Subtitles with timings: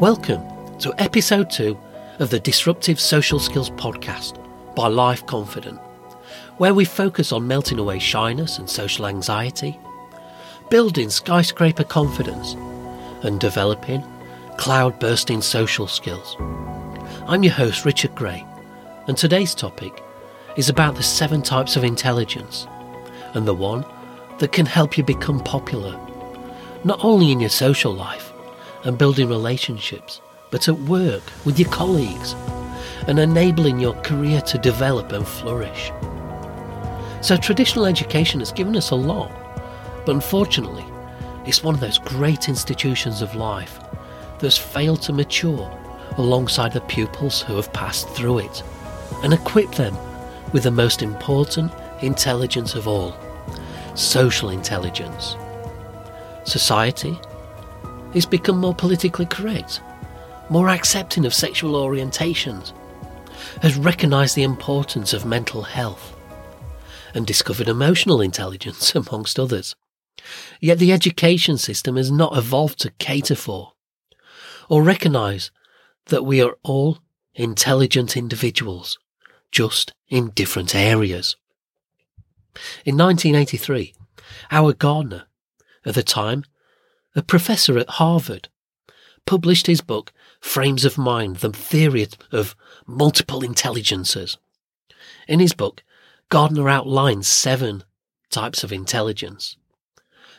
[0.00, 1.76] Welcome to episode 2
[2.20, 4.38] of the Disruptive Social Skills podcast
[4.76, 5.80] by Life Confident,
[6.58, 9.76] where we focus on melting away shyness and social anxiety,
[10.70, 12.52] building skyscraper confidence,
[13.24, 14.04] and developing
[14.56, 16.36] cloud bursting social skills.
[17.26, 18.46] I'm your host, Richard Gray,
[19.08, 20.00] and today's topic
[20.56, 22.68] is about the seven types of intelligence
[23.34, 23.84] and the one
[24.38, 25.98] that can help you become popular,
[26.84, 28.27] not only in your social life
[28.88, 32.34] and building relationships, but at work with your colleagues
[33.06, 35.92] and enabling your career to develop and flourish.
[37.20, 39.30] So, traditional education has given us a lot,
[40.06, 40.86] but unfortunately,
[41.44, 43.78] it's one of those great institutions of life
[44.38, 45.70] that's failed to mature
[46.16, 48.62] alongside the pupils who have passed through it
[49.22, 49.94] and equip them
[50.52, 53.14] with the most important intelligence of all
[53.94, 55.36] social intelligence.
[56.44, 57.18] Society
[58.14, 59.80] it's become more politically correct,
[60.50, 62.72] more accepting of sexual orientations,
[63.62, 66.16] has recognised the importance of mental health,
[67.14, 69.74] and discovered emotional intelligence, amongst others.
[70.60, 73.72] Yet the education system has not evolved to cater for
[74.68, 75.50] or recognise
[76.06, 76.98] that we are all
[77.34, 78.98] intelligent individuals,
[79.50, 81.36] just in different areas.
[82.84, 83.94] In 1983,
[84.50, 85.24] Howard Gardner,
[85.84, 86.44] at the time
[87.18, 88.48] a professor at Harvard,
[89.26, 92.54] published his book Frames of Mind, the Theory of
[92.86, 94.38] Multiple Intelligences.
[95.26, 95.82] In his book,
[96.28, 97.82] Gardner outlines seven
[98.30, 99.56] types of intelligence.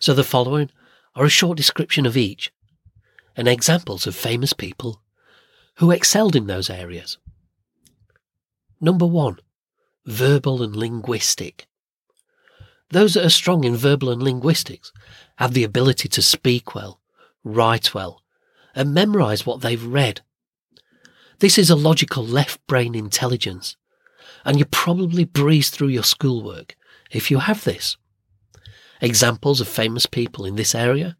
[0.00, 0.70] So the following
[1.14, 2.52] are a short description of each
[3.34, 5.00] and examples of famous people
[5.76, 7.16] who excelled in those areas.
[8.82, 9.38] Number one,
[10.04, 11.68] verbal and linguistic.
[12.90, 14.92] Those that are strong in verbal and linguistics
[15.36, 17.00] have the ability to speak well,
[17.42, 18.22] write well,
[18.74, 20.20] and memorize what they've read.
[21.40, 23.76] This is a logical left brain intelligence,
[24.44, 26.76] and you probably breeze through your schoolwork
[27.10, 27.96] if you have this.
[29.00, 31.16] Examples of famous people in this area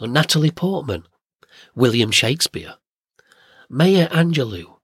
[0.00, 1.04] are Natalie Portman,
[1.74, 2.74] William Shakespeare,
[3.68, 4.78] Maya Angelou,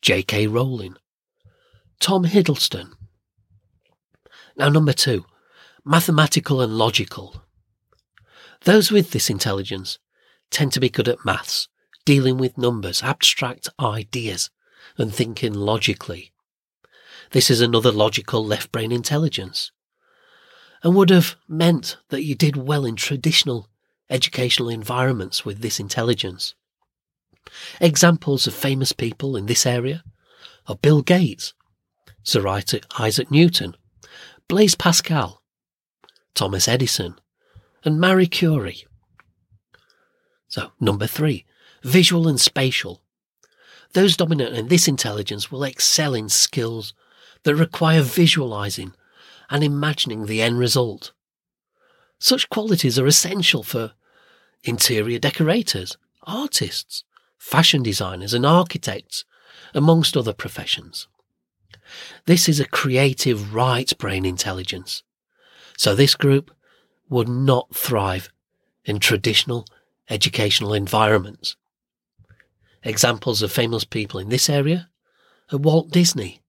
[0.00, 0.46] J.K.
[0.46, 0.96] Rowling,
[2.00, 2.92] Tom Hiddleston.
[4.56, 5.26] Now, number two,
[5.88, 7.44] mathematical and logical.
[8.64, 10.00] Those with this intelligence
[10.50, 11.68] tend to be good at maths,
[12.04, 14.50] dealing with numbers, abstract ideas,
[14.98, 16.32] and thinking logically.
[17.30, 19.70] This is another logical left brain intelligence,
[20.82, 23.68] and would have meant that you did well in traditional
[24.10, 26.54] educational environments with this intelligence.
[27.80, 30.02] Examples of famous people in this area
[30.66, 31.54] are Bill Gates,
[32.24, 33.76] Sir Isaac Newton,
[34.48, 35.42] Blaise Pascal,
[36.36, 37.16] Thomas Edison,
[37.82, 38.84] and Marie Curie.
[40.48, 41.46] So, number three,
[41.82, 43.02] visual and spatial.
[43.94, 46.92] Those dominant in this intelligence will excel in skills
[47.44, 48.92] that require visualizing
[49.48, 51.12] and imagining the end result.
[52.18, 53.92] Such qualities are essential for
[54.62, 57.04] interior decorators, artists,
[57.38, 59.24] fashion designers, and architects,
[59.74, 61.08] amongst other professions.
[62.26, 65.02] This is a creative right brain intelligence
[65.76, 66.50] so this group
[67.08, 68.30] would not thrive
[68.84, 69.66] in traditional
[70.08, 71.56] educational environments.
[72.82, 74.88] Examples of famous people in this area
[75.52, 76.40] are Walt Disney,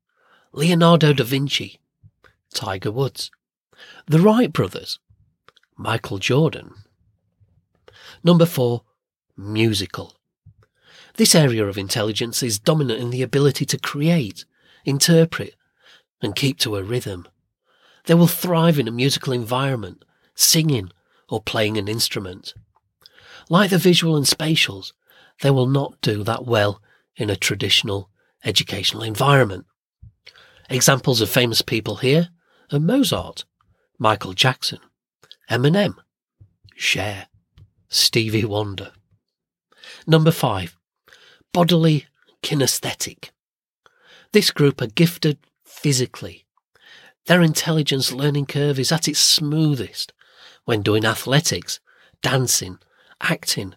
[0.51, 1.79] Leonardo da Vinci,
[2.53, 3.31] Tiger Woods,
[4.05, 4.99] the Wright brothers,
[5.75, 6.73] Michael Jordan.
[8.23, 8.83] Number four,
[9.35, 10.15] musical.
[11.15, 14.45] This area of intelligence is dominant in the ability to create,
[14.85, 15.55] interpret,
[16.21, 17.27] and keep to a rhythm.
[18.07, 20.03] They will thrive in a musical environment,
[20.34, 20.91] singing
[21.29, 22.53] or playing an instrument.
[23.50, 24.94] Like the visual and spatials,
[25.41, 26.81] they will not do that well
[27.18, 28.09] in a traditional
[28.45, 29.66] educational environment.
[30.69, 32.29] Examples of famous people here
[32.72, 33.44] are Mozart,
[34.00, 34.80] Michael Jackson,
[35.51, 35.95] Eminem,
[36.75, 37.27] Cher,
[37.89, 38.94] Stevie Wonder.
[40.06, 40.77] Number five,
[41.53, 42.06] bodily
[42.42, 43.31] kinesthetic.
[44.31, 46.46] This group are gifted physically
[47.27, 50.13] their intelligence learning curve is at its smoothest
[50.65, 51.79] when doing athletics,
[52.21, 52.79] dancing,
[53.21, 53.75] acting,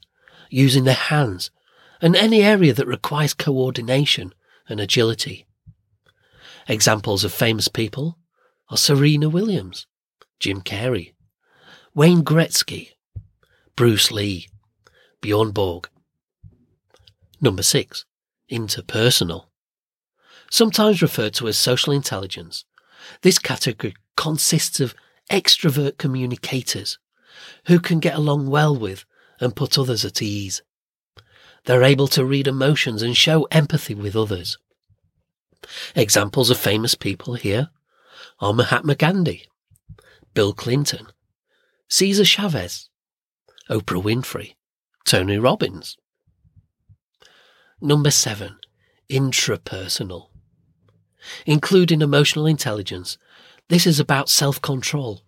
[0.49, 1.51] using their hands,
[2.01, 4.33] and any area that requires coordination
[4.69, 5.47] and agility.
[6.69, 8.19] Examples of famous people
[8.71, 9.87] are Serena Williams,
[10.39, 11.15] Jim Carrey,
[11.95, 12.91] Wayne Gretzky,
[13.75, 14.49] Bruce Lee,
[15.21, 15.89] Bjorn Borg.
[17.41, 18.05] Number six,
[18.51, 19.47] interpersonal.
[20.51, 22.65] Sometimes referred to as social intelligence,
[23.23, 24.95] this category consists of
[25.31, 26.99] extrovert communicators
[27.67, 29.05] who can get along well with
[29.41, 30.63] and put others at ease.
[31.65, 34.59] They're able to read emotions and show empathy with others.
[35.95, 37.69] Examples of famous people here
[38.41, 39.47] are Mahatma Gandhi,
[40.33, 41.07] Bill Clinton,
[41.89, 42.89] Cesar Chavez,
[43.69, 44.55] Oprah Winfrey,
[45.05, 45.97] Tony Robbins.
[47.81, 48.59] Number seven,
[49.11, 50.30] intrapersonal.
[51.47, 53.19] Including emotional intelligence,
[53.69, 55.23] this is about self-control,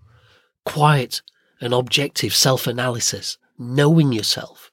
[0.65, 1.23] quiet
[1.61, 4.71] and objective self-analysis, knowing yourself,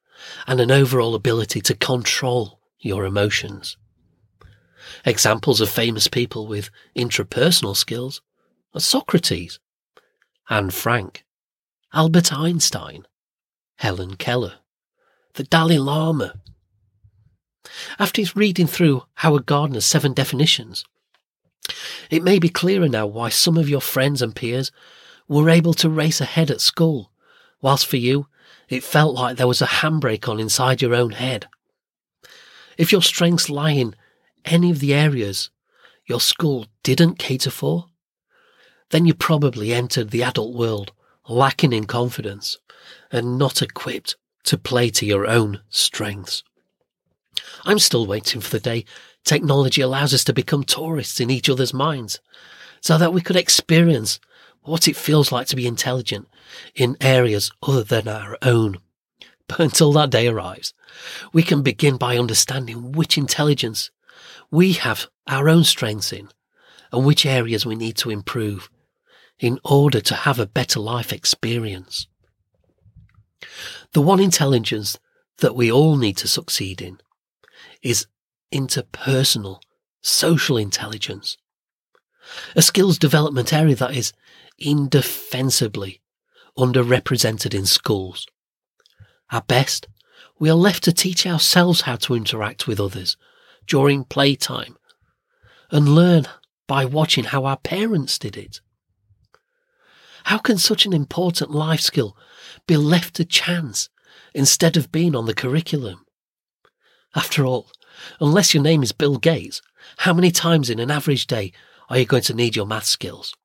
[0.48, 3.78] and an overall ability to control your emotions.
[5.06, 8.22] Examples of famous people with intrapersonal skills
[8.74, 9.60] are Socrates,
[10.50, 11.26] Anne Frank,
[11.94, 13.06] Albert Einstein,
[13.76, 14.56] Helen Keller,
[15.34, 16.34] the Dalai Lama.
[18.00, 20.86] After reading through Howard Gardner's seven definitions,
[22.10, 24.72] it may be clearer now why some of your friends and peers
[25.28, 27.12] were able to race ahead at school,
[27.62, 28.28] whilst for you,
[28.68, 31.48] it felt like there was a handbrake on inside your own head.
[32.78, 33.96] If your strengths lie in
[34.46, 35.50] any of the areas
[36.06, 37.86] your school didn't cater for,
[38.90, 40.92] then you probably entered the adult world
[41.28, 42.58] lacking in confidence
[43.12, 44.16] and not equipped
[44.46, 46.44] to play to your own strengths.
[47.66, 48.86] I'm still waiting for the day
[49.26, 52.20] technology allows us to become tourists in each other's minds
[52.82, 54.20] so that we could experience
[54.62, 56.28] what it feels like to be intelligent
[56.76, 58.78] in areas other than our own.
[59.48, 60.74] But until that day arrives,
[61.34, 63.92] we can begin by understanding which intelligence
[64.52, 66.30] we have our own strengths in
[66.92, 68.70] and which areas we need to improve
[69.40, 72.08] in order to have a better life experience.
[73.94, 75.00] The one intelligence
[75.38, 77.00] that we all need to succeed in
[77.82, 78.08] is
[78.54, 79.62] interpersonal,
[80.02, 81.38] social intelligence.
[82.56, 84.14] A skills development area that is
[84.58, 86.02] indefensibly
[86.58, 88.28] underrepresented in schools.
[89.32, 89.88] At best,
[90.40, 93.18] we are left to teach ourselves how to interact with others
[93.68, 94.78] during playtime
[95.72, 96.26] and learn
[96.68, 98.62] by watching how our parents did it.
[100.26, 102.16] How can such an important life skill
[102.68, 103.90] be left to chance
[104.34, 106.06] instead of being on the curriculum?
[107.16, 107.72] After all,
[108.20, 109.62] unless your name is Bill Gates,
[109.98, 111.52] how many times in an average day
[111.90, 113.36] are you going to need your math skills?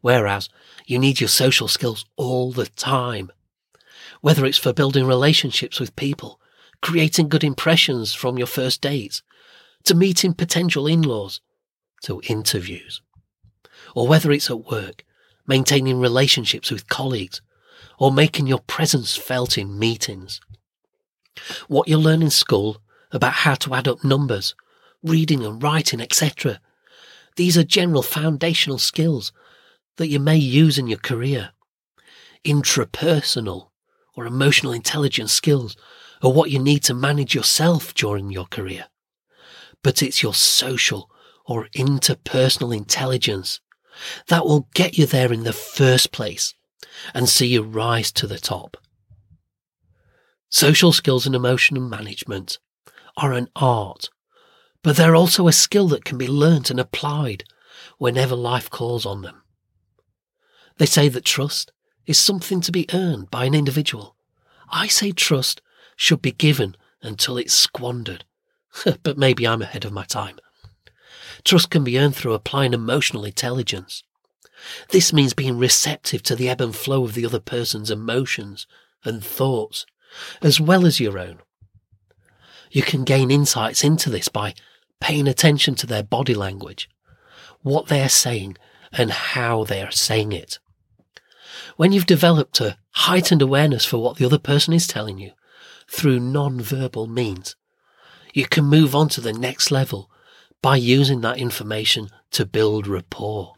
[0.00, 0.48] Whereas
[0.86, 3.30] you need your social skills all the time.
[4.20, 6.40] Whether it's for building relationships with people,
[6.82, 9.22] creating good impressions from your first dates,
[9.84, 11.40] to meeting potential in-laws,
[12.02, 13.00] to interviews.
[13.94, 15.04] Or whether it's at work,
[15.46, 17.40] maintaining relationships with colleagues,
[17.98, 20.40] or making your presence felt in meetings.
[21.68, 24.54] What you learn in school about how to add up numbers,
[25.02, 26.60] reading and writing, etc.
[27.36, 29.32] These are general foundational skills
[29.96, 31.50] that you may use in your career.
[32.44, 33.68] Intrapersonal
[34.14, 35.76] or emotional intelligence skills
[36.22, 38.86] are what you need to manage yourself during your career.
[39.82, 41.10] But it's your social
[41.46, 43.60] or interpersonal intelligence
[44.28, 46.54] that will get you there in the first place
[47.14, 48.76] and see you rise to the top.
[50.50, 52.58] Social skills and emotional management
[53.18, 54.08] are an art,
[54.82, 57.44] but they're also a skill that can be learnt and applied
[57.98, 59.42] whenever life calls on them.
[60.78, 61.72] They say that trust
[62.06, 64.16] is something to be earned by an individual.
[64.70, 65.60] I say trust
[65.96, 68.24] should be given until it's squandered.
[69.02, 70.38] but maybe I'm ahead of my time.
[71.44, 74.02] Trust can be earned through applying emotional intelligence.
[74.90, 78.66] This means being receptive to the ebb and flow of the other person's emotions
[79.04, 79.86] and thoughts,
[80.42, 81.38] as well as your own.
[82.70, 84.54] You can gain insights into this by
[85.00, 86.88] paying attention to their body language,
[87.62, 88.56] what they're saying,
[88.92, 90.58] and how they're saying it.
[91.76, 95.32] When you've developed a heightened awareness for what the other person is telling you
[95.88, 97.56] through non-verbal means,
[98.34, 100.10] you can move on to the next level
[100.62, 103.54] by using that information to build rapport.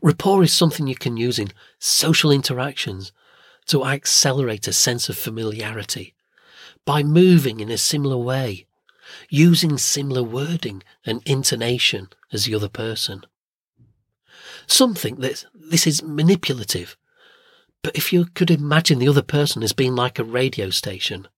[0.00, 3.12] Rapport is something you can use in social interactions
[3.66, 6.14] to accelerate a sense of familiarity
[6.86, 8.66] by moving in a similar way,
[9.28, 13.22] using similar wording and intonation as the other person.
[14.66, 16.96] Some think that this is manipulative,
[17.82, 21.28] but if you could imagine the other person as being like a radio station,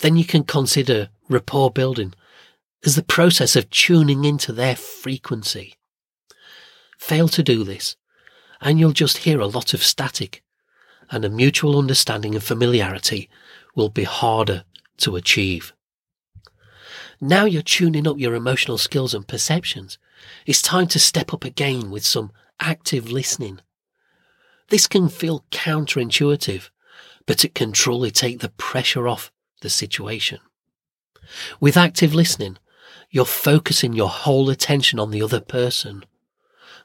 [0.00, 2.14] then you can consider rapport building
[2.84, 5.74] as the process of tuning into their frequency.
[6.98, 7.96] Fail to do this,
[8.60, 10.42] and you'll just hear a lot of static,
[11.10, 13.30] and a mutual understanding and familiarity
[13.76, 14.64] will be harder
[14.96, 15.72] to achieve.
[17.20, 19.98] Now you're tuning up your emotional skills and perceptions.
[20.44, 23.60] It's time to step up again with some active listening.
[24.68, 26.70] This can feel counterintuitive,
[27.26, 29.30] but it can truly take the pressure off
[29.60, 30.40] the situation.
[31.60, 32.58] With active listening,
[33.10, 36.04] you're focusing your whole attention on the other person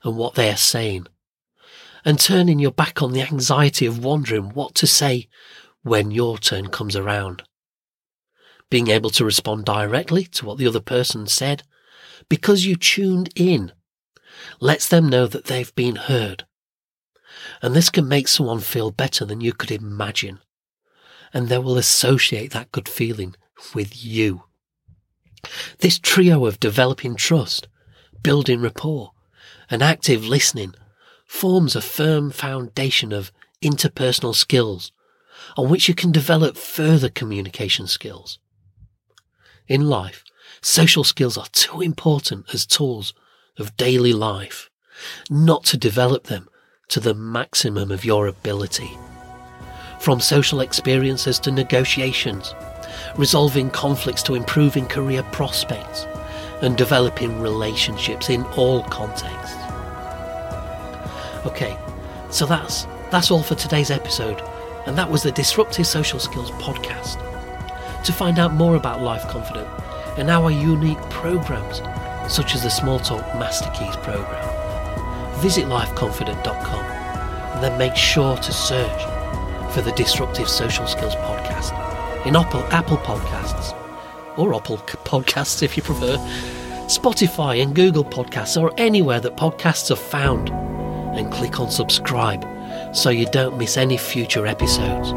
[0.03, 1.07] and what they are saying
[2.03, 5.27] and turning your back on the anxiety of wondering what to say
[5.83, 7.43] when your turn comes around.
[8.69, 11.63] Being able to respond directly to what the other person said
[12.29, 13.71] because you tuned in
[14.59, 16.45] lets them know that they've been heard.
[17.61, 20.39] And this can make someone feel better than you could imagine.
[21.33, 23.35] And they will associate that good feeling
[23.73, 24.43] with you.
[25.79, 27.67] This trio of developing trust,
[28.21, 29.11] building rapport,
[29.69, 30.75] and active listening
[31.25, 33.31] forms a firm foundation of
[33.63, 34.91] interpersonal skills
[35.57, 38.39] on which you can develop further communication skills.
[39.67, 40.23] In life,
[40.61, 43.13] social skills are too important as tools
[43.57, 44.69] of daily life
[45.29, 46.47] not to develop them
[46.89, 48.97] to the maximum of your ability.
[49.99, 52.53] From social experiences to negotiations,
[53.17, 56.05] resolving conflicts to improving career prospects,
[56.61, 59.57] and developing relationships in all contexts.
[61.45, 61.77] Okay,
[62.29, 64.41] so that's that's all for today's episode,
[64.85, 67.17] and that was the Disruptive Social Skills podcast.
[68.03, 69.67] To find out more about Life Confident
[70.17, 71.81] and our unique programs,
[72.31, 76.85] such as the Small Talk Master Keys program, visit lifeconfident.com
[77.53, 79.01] and then make sure to search
[79.73, 81.71] for the Disruptive Social Skills podcast
[82.25, 83.77] in Apple, Apple Podcasts
[84.37, 86.17] or Apple Podcasts if you prefer,
[86.87, 90.49] Spotify and Google Podcasts or anywhere that podcasts are found
[91.17, 92.45] and click on subscribe
[92.93, 95.11] so you don't miss any future episodes.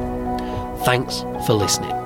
[0.84, 2.03] Thanks for listening.